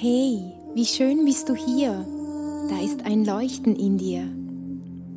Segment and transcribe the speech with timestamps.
[0.00, 2.06] Hey, wie schön bist du hier.
[2.70, 4.28] Da ist ein Leuchten in dir.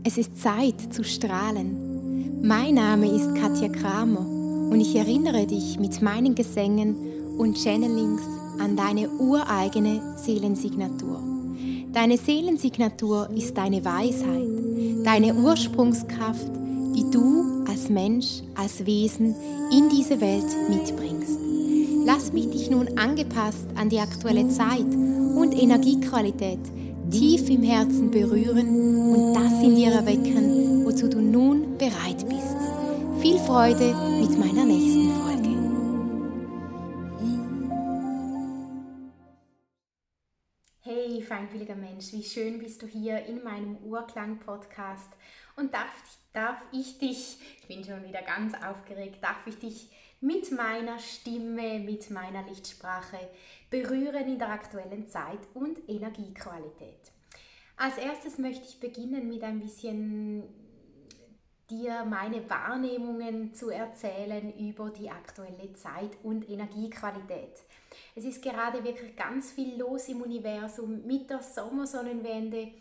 [0.03, 2.41] Es ist Zeit zu strahlen.
[2.41, 6.95] Mein Name ist Katja Kramer und ich erinnere dich mit meinen Gesängen
[7.37, 8.23] und Channelings
[8.57, 11.21] an deine ureigene Seelensignatur.
[11.93, 16.49] Deine Seelensignatur ist deine Weisheit, deine Ursprungskraft,
[16.95, 19.35] die du als Mensch, als Wesen
[19.71, 21.40] in diese Welt mitbringst.
[22.03, 26.59] Lass mich dich nun angepasst an die aktuelle Zeit und Energiequalität
[27.11, 32.57] tief im Herzen berühren und das in dir erwecken, wozu du nun bereit bist.
[33.21, 35.31] Viel Freude mit meiner nächsten Folge.
[40.79, 45.09] Hey, feinfühliger Mensch, wie schön bist du hier in meinem Urklang-Podcast
[45.55, 45.91] und darf,
[46.33, 49.89] darf ich dich, ich bin schon wieder ganz aufgeregt, darf ich dich
[50.21, 53.29] mit meiner Stimme, mit meiner Lichtsprache
[53.69, 57.11] berühren in der aktuellen Zeit und Energiequalität.
[57.75, 60.43] Als erstes möchte ich beginnen mit ein bisschen
[61.71, 67.63] dir meine Wahrnehmungen zu erzählen über die aktuelle Zeit und Energiequalität.
[68.13, 72.71] Es ist gerade wirklich ganz viel los im Universum mit der Sommersonnenwende.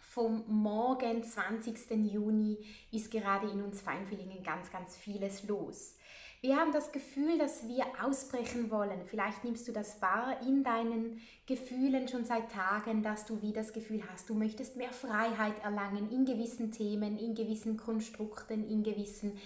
[0.00, 2.12] Vom Morgen 20.
[2.12, 2.58] Juni
[2.92, 5.96] ist gerade in uns Feinfühlingen ganz, ganz vieles los.
[6.44, 9.06] Wir haben das Gefühl, dass wir ausbrechen wollen.
[9.06, 13.72] Vielleicht nimmst du das wahr in deinen Gefühlen schon seit Tagen, dass du wie das
[13.72, 19.38] Gefühl hast, du möchtest mehr Freiheit erlangen in gewissen Themen, in gewissen Konstrukten, in gewissen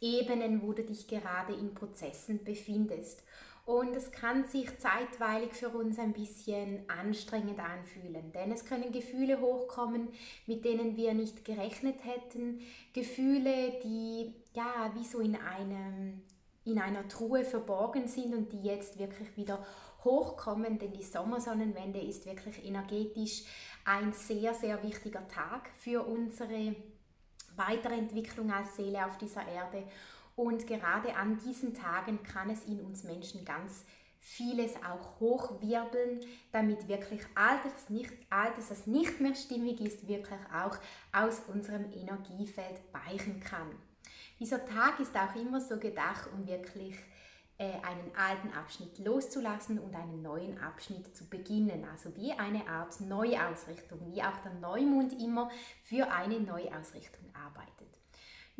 [0.00, 3.22] Ebenen, wo du dich gerade in Prozessen befindest.
[3.66, 9.42] Und es kann sich zeitweilig für uns ein bisschen anstrengend anfühlen, denn es können Gefühle
[9.42, 10.08] hochkommen,
[10.46, 12.62] mit denen wir nicht gerechnet hätten.
[12.94, 16.22] Gefühle, die ja wie so in einem
[16.68, 19.64] in einer Truhe verborgen sind und die jetzt wirklich wieder
[20.04, 23.44] hochkommen, denn die Sommersonnenwende ist wirklich energetisch
[23.84, 26.76] ein sehr, sehr wichtiger Tag für unsere
[27.56, 29.84] Weiterentwicklung als Seele auf dieser Erde.
[30.36, 33.84] Und gerade an diesen Tagen kann es in uns Menschen ganz
[34.20, 36.20] vieles auch hochwirbeln,
[36.52, 40.76] damit wirklich Altes, nicht, Altes, das nicht mehr stimmig ist, wirklich auch
[41.12, 43.70] aus unserem Energiefeld weichen kann.
[44.38, 46.96] Dieser Tag ist auch immer so gedacht, um wirklich
[47.58, 51.84] äh, einen alten Abschnitt loszulassen und einen neuen Abschnitt zu beginnen.
[51.90, 55.50] Also wie eine Art Neuausrichtung, wie auch der Neumond immer
[55.82, 57.97] für eine Neuausrichtung arbeitet.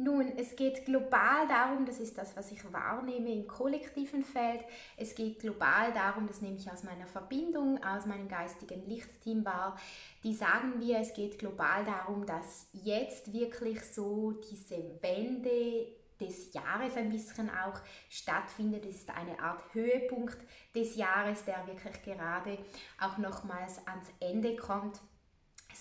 [0.01, 4.61] Nun, es geht global darum, das ist das, was ich wahrnehme im kollektiven Feld,
[4.97, 9.77] es geht global darum, das nehme ich aus meiner Verbindung, aus meinem geistigen Lichtsteam wahr,
[10.23, 15.89] die sagen wir, es geht global darum, dass jetzt wirklich so diese Wende
[16.21, 18.85] des Jahres ein bisschen auch stattfindet.
[18.87, 20.39] Es ist eine Art Höhepunkt
[20.77, 22.59] des Jahres, der wirklich gerade
[23.01, 25.01] auch nochmals ans Ende kommt.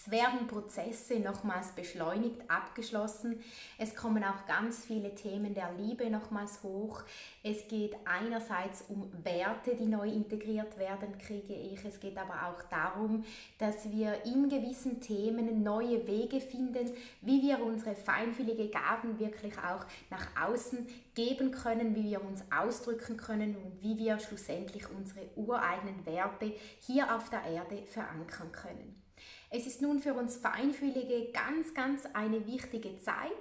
[0.07, 3.41] Es werden Prozesse nochmals beschleunigt, abgeschlossen.
[3.77, 7.03] Es kommen auch ganz viele Themen der Liebe nochmals hoch.
[7.43, 11.83] Es geht einerseits um Werte, die neu integriert werden, kriege ich.
[11.83, 13.25] Es geht aber auch darum,
[13.57, 19.85] dass wir in gewissen Themen neue Wege finden, wie wir unsere feinfühlige Gaben wirklich auch
[20.09, 26.05] nach außen geben können, wie wir uns ausdrücken können und wie wir schlussendlich unsere ureigenen
[26.05, 29.06] Werte hier auf der Erde verankern können.
[29.49, 33.31] Es ist nun für uns Feinfühlige ganz, ganz eine wichtige Zeit,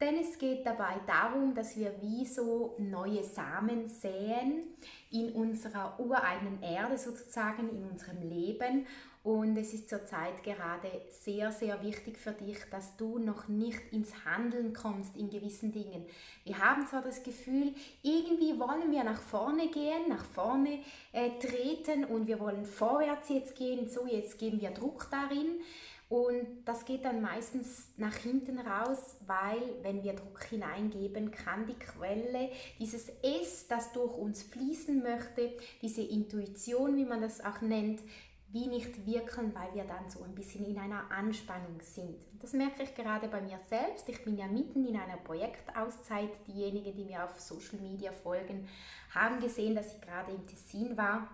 [0.00, 4.62] denn es geht dabei darum, dass wir wie so neue Samen säen
[5.10, 8.86] in unserer ureigenen Erde sozusagen, in unserem Leben
[9.22, 14.24] und es ist zurzeit gerade sehr, sehr wichtig für dich, dass du noch nicht ins
[14.24, 16.06] Handeln kommst in gewissen Dingen.
[16.44, 20.78] Wir haben zwar das Gefühl, irgendwie wollen wir nach vorne gehen, nach vorne
[21.12, 25.60] äh, treten und wir wollen vorwärts jetzt gehen, so jetzt geben wir Druck darin.
[26.10, 31.78] Und das geht dann meistens nach hinten raus, weil wenn wir Druck hineingeben, kann die
[31.78, 32.50] Quelle,
[32.80, 38.00] dieses S, das durch uns fließen möchte, diese Intuition, wie man das auch nennt,
[38.48, 42.16] wie nicht wirken, weil wir dann so ein bisschen in einer Anspannung sind.
[42.40, 44.08] Das merke ich gerade bei mir selbst.
[44.08, 46.30] Ich bin ja mitten in einer Projektauszeit.
[46.48, 48.66] Diejenigen, die mir auf Social Media folgen,
[49.14, 51.28] haben gesehen, dass ich gerade im Tessin war.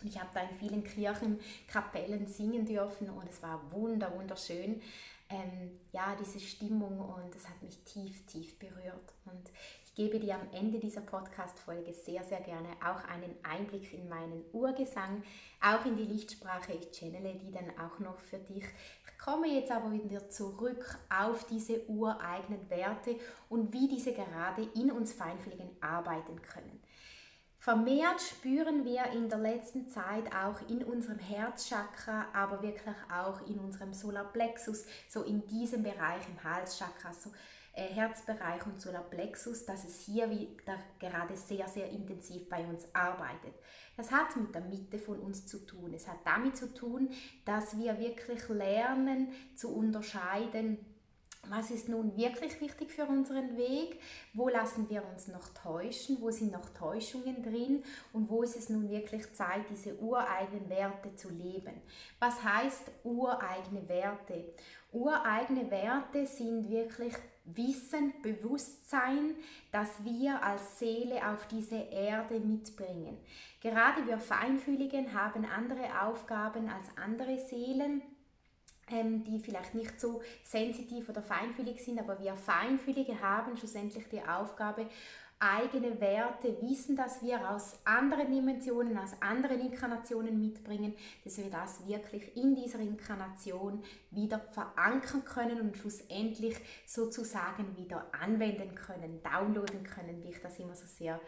[0.00, 4.80] Und ich habe da in vielen Kirchen, Kapellen singen dürfen und es war wunder, wunderschön.
[5.28, 9.14] Ähm, ja, diese Stimmung und es hat mich tief, tief berührt.
[9.24, 9.50] Und
[9.96, 15.22] gebe dir am Ende dieser Podcast-Folge sehr, sehr gerne auch einen Einblick in meinen Urgesang,
[15.60, 16.74] auch in die Lichtsprache.
[16.74, 18.62] Ich channele die dann auch noch für dich.
[18.62, 23.16] Ich komme jetzt aber wieder zurück auf diese ureigenen Werte
[23.48, 26.75] und wie diese gerade in uns Feinfühligen arbeiten können.
[27.66, 33.58] Vermehrt spüren wir in der letzten Zeit auch in unserem Herzchakra, aber wirklich auch in
[33.58, 37.32] unserem Solarplexus, so in diesem Bereich im Halschakra, so
[37.72, 43.56] äh, Herzbereich und Solarplexus, dass es hier wieder gerade sehr, sehr intensiv bei uns arbeitet.
[43.96, 45.92] Das hat mit der Mitte von uns zu tun.
[45.92, 47.10] Es hat damit zu tun,
[47.44, 50.78] dass wir wirklich lernen zu unterscheiden,
[51.50, 54.00] was ist nun wirklich wichtig für unseren Weg,
[54.34, 57.82] wo lassen wir uns noch täuschen, wo sind noch Täuschungen drin
[58.12, 61.80] und wo ist es nun wirklich Zeit, diese ureigenen Werte zu leben.
[62.18, 64.52] Was heißt ureigene Werte?
[64.92, 67.14] Ureigene Werte sind wirklich
[67.44, 69.36] Wissen, Bewusstsein,
[69.70, 73.18] das wir als Seele auf diese Erde mitbringen.
[73.60, 78.02] Gerade wir Feinfühligen haben andere Aufgaben als andere Seelen
[78.88, 84.22] ähm, die vielleicht nicht so sensitiv oder feinfühlig sind, aber wir Feinfühlige haben schlussendlich die
[84.22, 84.86] Aufgabe,
[85.38, 90.94] eigene Werte, Wissen, das wir aus anderen Dimensionen, aus anderen Inkarnationen mitbringen,
[91.24, 96.56] dass wir das wirklich in dieser Inkarnation wieder verankern können und schlussendlich
[96.86, 101.20] sozusagen wieder anwenden können, downloaden können, wie ich das immer so sehr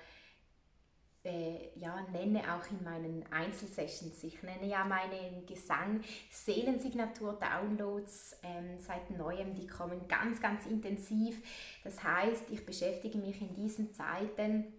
[1.75, 4.23] ja, nenne auch in meinen Einzelsessions.
[4.25, 9.55] Ich nenne ja meinen Gesang Seelensignatur-Downloads ähm, seit neuem.
[9.55, 11.41] Die kommen ganz, ganz intensiv.
[11.85, 14.73] Das heißt, ich beschäftige mich in diesen Zeiten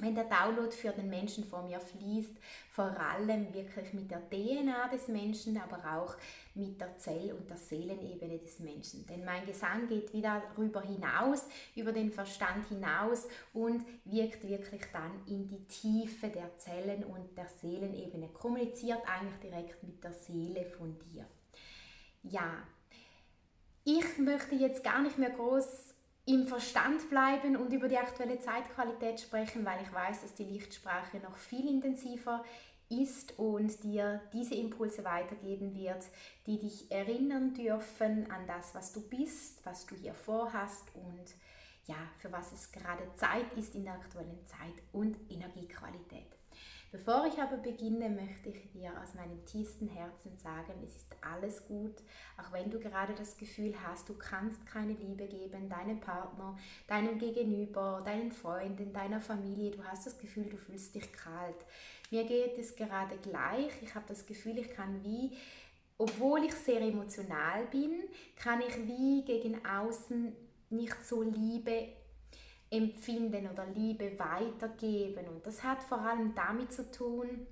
[0.00, 2.36] wenn der Download für den Menschen vor mir fließt,
[2.70, 6.16] vor allem wirklich mit der DNA des Menschen, aber auch
[6.54, 9.06] mit der Zell- und der Seelenebene des Menschen.
[9.06, 11.46] Denn mein Gesang geht wieder darüber hinaus,
[11.76, 17.48] über den Verstand hinaus und wirkt wirklich dann in die Tiefe der Zellen und der
[17.48, 21.24] Seelenebene, kommuniziert eigentlich direkt mit der Seele von dir.
[22.24, 22.64] Ja,
[23.84, 25.93] ich möchte jetzt gar nicht mehr groß
[26.26, 31.18] im Verstand bleiben und über die aktuelle Zeitqualität sprechen, weil ich weiß, dass die Lichtsprache
[31.18, 32.42] noch viel intensiver
[32.88, 36.04] ist und dir diese Impulse weitergeben wird,
[36.46, 41.34] die dich erinnern dürfen an das, was du bist, was du hier vorhast und
[41.86, 46.38] ja, für was es gerade Zeit ist in der aktuellen Zeit und Energiequalität.
[46.94, 51.66] Bevor ich aber beginne, möchte ich dir aus meinem tiefsten Herzen sagen, es ist alles
[51.66, 51.96] gut,
[52.38, 56.56] auch wenn du gerade das Gefühl hast, du kannst keine Liebe geben, deinem Partner,
[56.86, 61.66] deinem Gegenüber, deinen Freunden, deiner Familie, du hast das Gefühl, du fühlst dich kalt.
[62.12, 65.36] Mir geht es gerade gleich, ich habe das Gefühl, ich kann wie
[65.98, 68.04] obwohl ich sehr emotional bin,
[68.36, 70.32] kann ich wie gegen außen
[70.70, 71.88] nicht so Liebe
[72.70, 75.28] empfinden oder Liebe weitergeben.
[75.28, 77.46] Und das hat vor allem damit zu tun,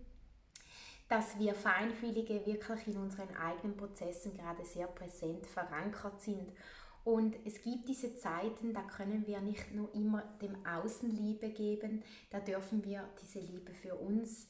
[1.08, 6.52] dass wir Feinfühlige wirklich in unseren eigenen Prozessen gerade sehr präsent verankert sind.
[7.04, 12.02] Und es gibt diese Zeiten, da können wir nicht nur immer dem Außen Liebe geben,
[12.30, 14.46] da dürfen wir diese Liebe für uns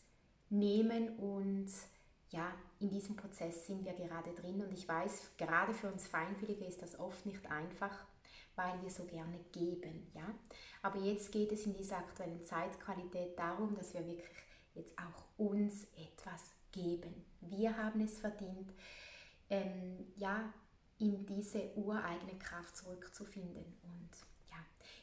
[0.50, 1.70] nehmen und
[2.29, 6.65] ja, in diesem Prozess sind wir gerade drin und ich weiß, gerade für uns Feinfühlige
[6.65, 8.06] ist das oft nicht einfach,
[8.57, 10.11] weil wir so gerne geben.
[10.15, 10.35] Ja?
[10.83, 14.29] Aber jetzt geht es in dieser aktuellen Zeitqualität darum, dass wir wirklich
[14.75, 17.25] jetzt auch uns etwas geben.
[17.41, 18.73] Wir haben es verdient,
[19.51, 20.53] ähm, ja,
[20.99, 23.65] in diese ureigene Kraft zurückzufinden.
[23.83, 24.11] Und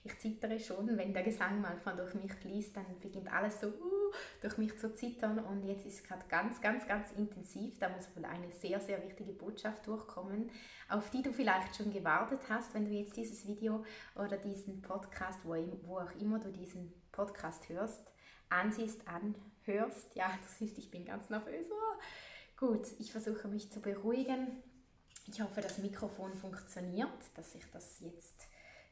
[0.04, 4.12] ich zittere schon, wenn der Gesang manchmal durch mich fließt, dann beginnt alles so uh,
[4.42, 5.40] durch mich zu zittern.
[5.40, 7.78] Und jetzt ist es gerade ganz, ganz, ganz intensiv.
[7.80, 10.50] Da muss wohl eine sehr, sehr wichtige Botschaft durchkommen,
[10.88, 13.84] auf die du vielleicht schon gewartet hast, wenn du jetzt dieses Video
[14.16, 18.14] oder diesen Podcast, wo, wo auch immer du diesen Podcast hörst,
[18.50, 20.16] ansiehst, anhörst.
[20.16, 21.68] Ja, du siehst, ich bin ganz nervös.
[21.72, 22.68] Oh.
[22.68, 24.64] Gut, ich versuche mich zu beruhigen.
[25.28, 28.48] Ich hoffe, das Mikrofon funktioniert, dass ich das jetzt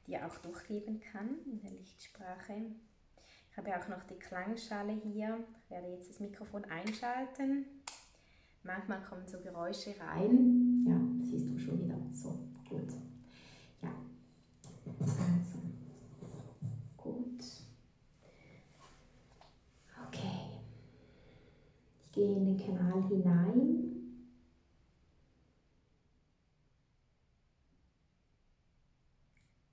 [0.07, 2.53] dir auch durchgeben kann in der Lichtsprache.
[3.51, 5.43] Ich habe auch noch die Klangschale hier.
[5.63, 7.65] Ich werde jetzt das Mikrofon einschalten.
[8.63, 10.85] Manchmal kommen so Geräusche rein.
[10.85, 11.97] Ja, siehst du schon wieder.
[12.13, 12.37] So,
[12.69, 12.93] gut.
[13.81, 13.89] Ja.
[14.99, 15.59] Also,
[16.97, 17.43] gut.
[20.07, 20.59] Okay.
[22.03, 23.86] Ich gehe in den Kanal hinein.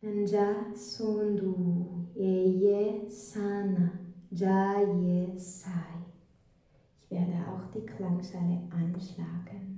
[0.06, 1.54] Anja sundu
[2.14, 3.90] eye sana
[4.30, 5.96] jaye sai.
[7.00, 9.73] Ich werde auch die Klangschale anschlagen.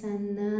[0.00, 0.55] sanna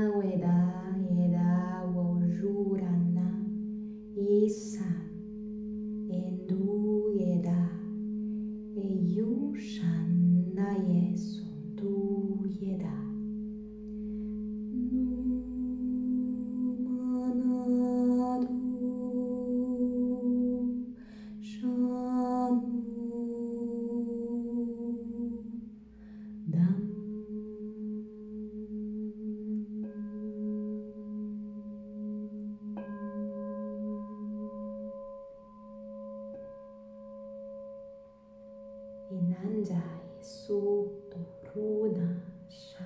[39.11, 41.19] Inanjai Soto
[41.55, 42.85] Runa Sha.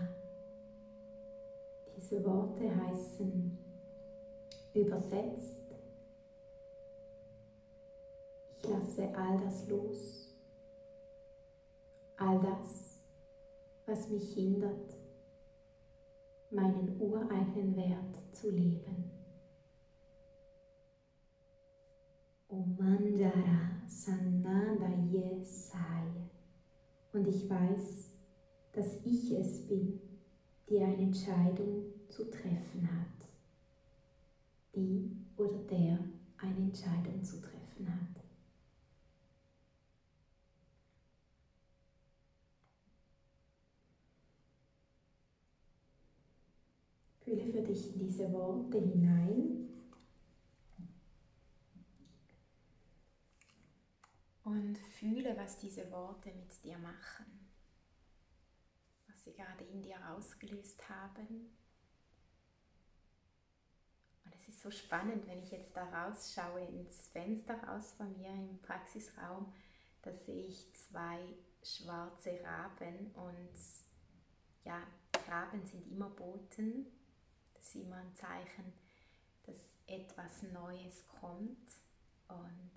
[1.96, 3.58] Diese Worte heißen
[4.74, 5.74] übersetzt,
[8.58, 10.36] ich lasse all das los,
[12.18, 13.00] all das,
[13.86, 14.94] was mich hindert,
[16.50, 19.19] meinen ureigenen Wert zu leben.
[22.52, 26.28] Om Manjara Sananda Yesaya.
[27.12, 28.10] Und ich weiß,
[28.72, 30.00] dass ich es bin,
[30.68, 33.28] die eine Entscheidung zu treffen hat.
[34.74, 36.00] Die oder der
[36.38, 38.24] eine Entscheidung zu treffen hat.
[47.20, 49.59] Fühle für dich in diese Worte hinein
[54.50, 57.48] und fühle, was diese Worte mit dir machen,
[59.06, 61.56] was sie gerade in dir ausgelöst haben.
[64.24, 68.30] Und es ist so spannend, wenn ich jetzt da rausschaue ins Fenster raus bei mir
[68.30, 69.52] im Praxisraum,
[70.02, 71.20] da sehe ich zwei
[71.62, 73.56] schwarze Raben und
[74.64, 74.82] ja,
[75.28, 76.86] Raben sind immer Boten,
[77.54, 78.72] das ist immer ein Zeichen,
[79.44, 81.68] dass etwas Neues kommt
[82.28, 82.70] und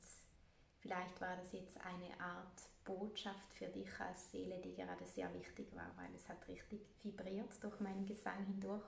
[0.84, 5.74] Vielleicht war das jetzt eine Art Botschaft für dich als Seele, die gerade sehr wichtig
[5.74, 8.84] war, weil es hat richtig vibriert durch meinen Gesang hindurch.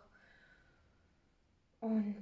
[1.79, 2.21] Und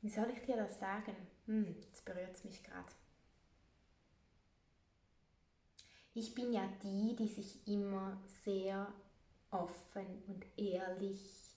[0.00, 1.14] wie soll ich dir das sagen?
[1.46, 2.92] Hm, jetzt berührt es mich gerade.
[6.14, 8.92] Ich bin ja die, die sich immer sehr
[9.52, 11.54] offen und ehrlich,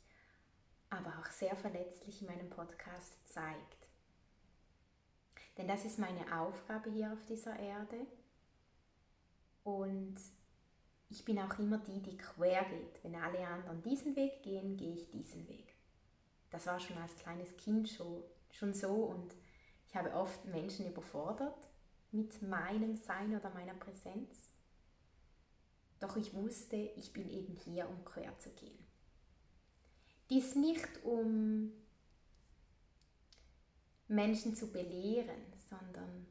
[0.91, 3.92] aber auch sehr verletzlich in meinem Podcast zeigt.
[5.57, 8.07] Denn das ist meine Aufgabe hier auf dieser Erde.
[9.63, 10.15] Und
[11.09, 13.03] ich bin auch immer die, die quer geht.
[13.03, 15.75] Wenn alle anderen diesen Weg gehen, gehe ich diesen Weg.
[16.49, 19.33] Das war schon als kleines Kind schon, so und
[19.87, 21.67] ich habe oft Menschen überfordert
[22.11, 24.49] mit meinem Sein oder meiner Präsenz.
[25.99, 28.77] Doch ich wusste, ich bin eben hier, um quer zu gehen.
[30.29, 31.71] Dies nicht um
[34.07, 36.27] Menschen zu belehren, sondern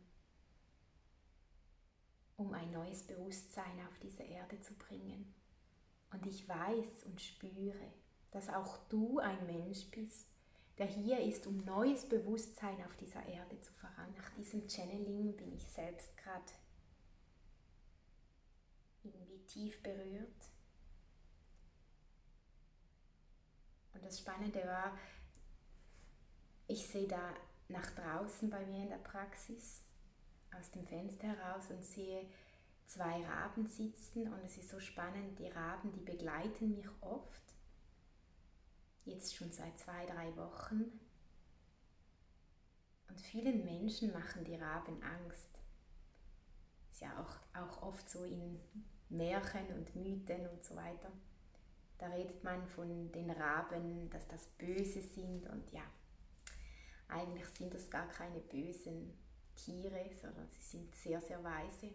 [2.36, 5.34] um ein neues Bewusstsein auf diese Erde zu bringen.
[6.10, 7.92] Und ich weiß und spüre,
[8.30, 10.28] dass auch du ein Mensch bist,
[10.78, 14.14] der hier ist, um neues Bewusstsein auf dieser Erde zu verankern.
[14.16, 16.52] Nach diesem Channeling bin ich selbst gerade
[19.02, 20.50] irgendwie tief berührt.
[23.94, 24.98] Und das Spannende war,
[26.66, 27.34] ich sehe da
[27.72, 29.82] nach draußen bei mir in der Praxis
[30.58, 32.26] aus dem Fenster heraus und sehe
[32.86, 37.42] zwei Raben sitzen und es ist so spannend, die Raben, die begleiten mich oft,
[39.04, 41.00] jetzt schon seit zwei, drei Wochen.
[43.08, 45.60] Und vielen Menschen machen die Raben Angst.
[46.90, 48.60] ist ja auch, auch oft so in
[49.08, 51.10] Märchen und Mythen und so weiter.
[51.98, 55.84] Da redet man von den Raben, dass das Böse sind und ja,
[57.12, 59.12] eigentlich sind das gar keine bösen
[59.54, 61.92] Tiere, sondern sie sind sehr, sehr weise.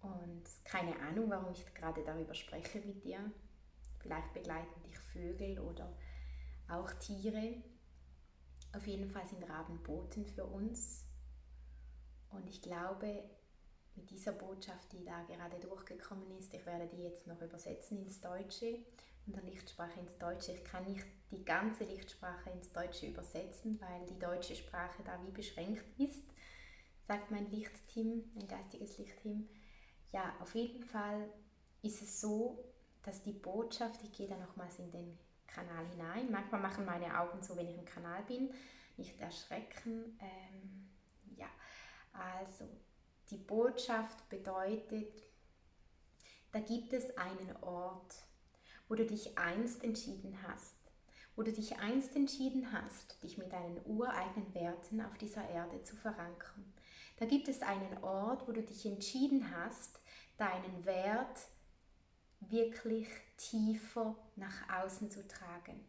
[0.00, 3.18] Und keine Ahnung, warum ich gerade darüber spreche mit dir.
[4.00, 5.96] Vielleicht begleiten dich Vögel oder
[6.68, 7.62] auch Tiere.
[8.74, 11.04] Auf jeden Fall sind Raben Boten für uns.
[12.30, 13.22] Und ich glaube,
[13.96, 18.20] mit dieser Botschaft, die da gerade durchgekommen ist, ich werde die jetzt noch übersetzen ins
[18.20, 18.78] Deutsche
[19.26, 20.52] und der Lichtsprache ins Deutsche.
[20.52, 25.30] Ich kann nicht die ganze Lichtsprache ins Deutsche übersetzen, weil die deutsche Sprache da wie
[25.30, 26.24] beschränkt ist,
[27.06, 29.48] sagt mein Lichtteam, mein geistiges Lichtteam.
[30.12, 31.28] Ja, auf jeden Fall
[31.82, 32.64] ist es so,
[33.02, 36.30] dass die Botschaft, ich gehe da nochmals in den Kanal hinein.
[36.30, 38.52] Manchmal machen meine Augen so, wenn ich im Kanal bin,
[38.96, 40.18] nicht erschrecken.
[40.20, 40.88] Ähm,
[41.36, 41.48] ja,
[42.12, 42.68] also
[43.32, 45.24] die Botschaft bedeutet,
[46.52, 48.14] da gibt es einen Ort,
[48.88, 50.76] wo du dich einst entschieden hast,
[51.34, 55.96] wo du dich einst entschieden hast, dich mit deinen ureigenen Werten auf dieser Erde zu
[55.96, 56.74] verankern.
[57.16, 59.98] Da gibt es einen Ort, wo du dich entschieden hast,
[60.36, 61.40] deinen Wert
[62.40, 65.80] wirklich tiefer nach außen zu tragen.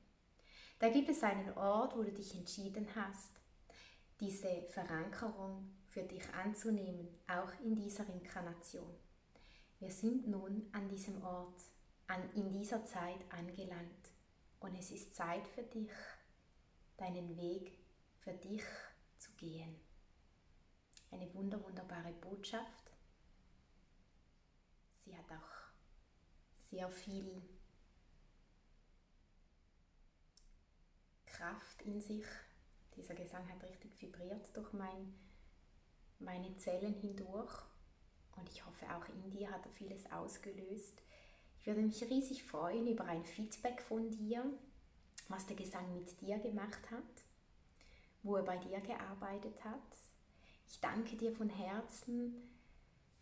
[0.79, 3.31] Da gibt es einen Ort, wo du dich entschieden hast,
[4.21, 8.95] diese Verankerung für dich anzunehmen, auch in dieser Inkarnation.
[9.79, 11.61] Wir sind nun an diesem Ort,
[12.07, 14.09] an, in dieser Zeit angelangt
[14.59, 15.91] und es ist Zeit für dich,
[16.97, 17.77] deinen Weg
[18.21, 18.63] für dich
[19.17, 19.79] zu gehen.
[21.11, 22.91] Eine wunder, wunderbare Botschaft.
[25.03, 27.41] Sie hat auch sehr viel
[31.25, 32.25] Kraft in sich.
[32.95, 35.13] Dieser Gesang hat richtig vibriert durch mein,
[36.23, 37.53] meine Zellen hindurch.
[38.35, 41.01] Und ich hoffe, auch in dir hat er vieles ausgelöst.
[41.59, 44.43] Ich würde mich riesig freuen über ein Feedback von dir,
[45.29, 47.23] was der Gesang mit dir gemacht hat,
[48.23, 49.97] wo er bei dir gearbeitet hat.
[50.67, 52.53] Ich danke dir von Herzen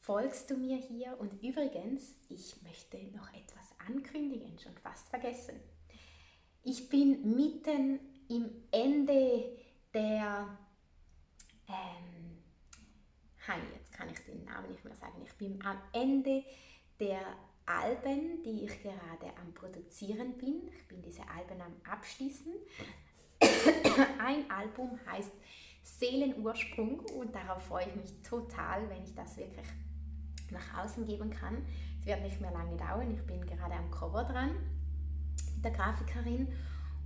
[0.01, 1.17] folgst du mir hier.
[1.19, 5.59] Und übrigens, ich möchte noch etwas ankündigen, schon fast vergessen.
[6.63, 9.57] Ich bin mitten im Ende
[9.93, 10.57] der,
[11.67, 12.10] ähm,
[13.51, 16.43] hi, jetzt kann ich den Namen nicht mehr sagen, ich bin am Ende
[16.99, 17.19] der
[17.65, 20.69] Alben, die ich gerade am Produzieren bin.
[20.75, 22.53] Ich bin diese Alben am Abschließen.
[24.19, 25.31] Ein Album heißt
[25.83, 29.67] Seelenursprung und darauf freue ich mich total, wenn ich das wirklich
[30.51, 31.65] nach außen geben kann.
[31.99, 33.11] Es wird nicht mehr lange dauern.
[33.11, 34.55] Ich bin gerade am Cover dran
[35.55, 36.47] mit der Grafikerin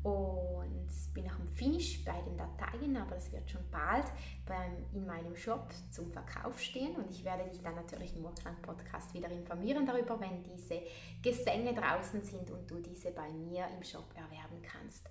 [0.05, 4.05] und bin noch im Finish bei den Dateien, aber das wird schon bald
[4.45, 6.95] beim, in meinem Shop zum Verkauf stehen.
[6.95, 10.83] Und ich werde dich dann natürlich im Urklang-Podcast wieder informieren darüber, wenn diese
[11.23, 15.09] Gesänge draußen sind und du diese bei mir im Shop erwerben kannst.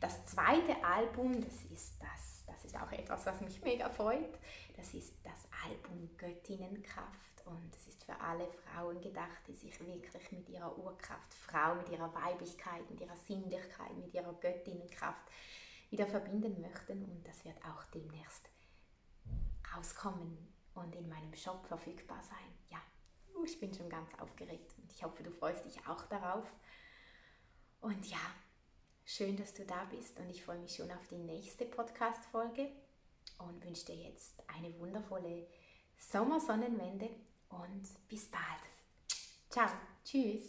[0.00, 4.38] Das zweite Album, das ist das, das ist auch etwas, was mich mega freut,
[4.76, 10.32] das ist das Album Göttinnenkraft und es ist für alle Frauen gedacht, die sich wirklich
[10.32, 15.30] mit ihrer Urkraft, Frau, mit ihrer Weiblichkeit, mit ihrer Sinnlichkeit, mit ihrer Göttinnenkraft
[15.90, 18.50] wieder verbinden möchten und das wird auch demnächst
[19.74, 20.36] rauskommen
[20.74, 22.52] und in meinem Shop verfügbar sein.
[22.70, 22.78] Ja,
[23.44, 26.52] ich bin schon ganz aufgeregt und ich hoffe, du freust dich auch darauf.
[27.80, 28.18] Und ja,
[29.04, 32.72] schön, dass du da bist und ich freue mich schon auf die nächste Podcast-Folge
[33.38, 35.46] und wünsche dir jetzt eine wundervolle
[35.96, 37.08] Sommersonnenwende
[37.50, 38.42] und bis bald.
[39.50, 39.68] Ciao,
[40.04, 40.42] tschüss.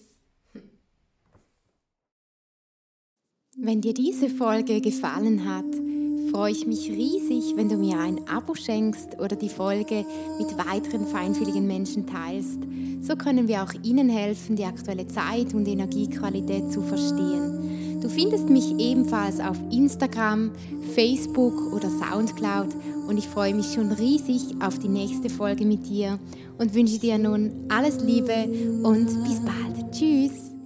[3.59, 5.65] Wenn dir diese Folge gefallen hat,
[6.31, 10.05] freue ich mich riesig, wenn du mir ein Abo schenkst oder die Folge
[10.37, 12.59] mit weiteren feinfühligen Menschen teilst.
[13.01, 17.99] So können wir auch ihnen helfen, die aktuelle Zeit und Energiequalität zu verstehen.
[18.01, 20.51] Du findest mich ebenfalls auf Instagram,
[20.93, 22.75] Facebook oder Soundcloud
[23.07, 26.19] und ich freue mich schon riesig auf die nächste Folge mit dir
[26.57, 28.47] und wünsche dir nun alles Liebe
[28.83, 29.91] und bis bald.
[29.91, 30.56] Tschüss.